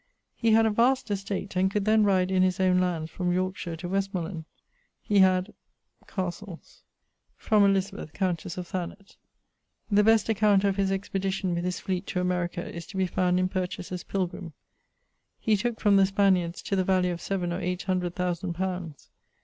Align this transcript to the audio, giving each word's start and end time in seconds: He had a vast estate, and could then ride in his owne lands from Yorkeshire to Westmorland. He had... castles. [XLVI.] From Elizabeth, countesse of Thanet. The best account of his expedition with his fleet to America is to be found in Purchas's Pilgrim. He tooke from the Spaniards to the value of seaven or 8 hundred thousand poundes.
He 0.33 0.53
had 0.53 0.65
a 0.65 0.71
vast 0.71 1.11
estate, 1.11 1.55
and 1.55 1.69
could 1.69 1.85
then 1.85 2.03
ride 2.03 2.31
in 2.31 2.41
his 2.41 2.59
owne 2.59 2.79
lands 2.81 3.11
from 3.11 3.31
Yorkeshire 3.31 3.75
to 3.75 3.87
Westmorland. 3.87 4.45
He 4.99 5.19
had... 5.19 5.53
castles. 6.07 6.81
[XLVI.] 7.37 7.37
From 7.37 7.63
Elizabeth, 7.65 8.11
countesse 8.11 8.57
of 8.57 8.65
Thanet. 8.65 9.15
The 9.91 10.03
best 10.03 10.27
account 10.27 10.63
of 10.63 10.75
his 10.77 10.91
expedition 10.91 11.53
with 11.53 11.63
his 11.65 11.79
fleet 11.79 12.07
to 12.07 12.19
America 12.19 12.67
is 12.67 12.87
to 12.87 12.97
be 12.97 13.05
found 13.05 13.39
in 13.39 13.47
Purchas's 13.47 14.03
Pilgrim. 14.03 14.53
He 15.39 15.55
tooke 15.55 15.79
from 15.79 15.97
the 15.97 16.07
Spaniards 16.07 16.63
to 16.63 16.75
the 16.75 16.83
value 16.83 17.13
of 17.13 17.21
seaven 17.21 17.53
or 17.53 17.59
8 17.59 17.83
hundred 17.83 18.15
thousand 18.15 18.53
poundes. 18.53 19.11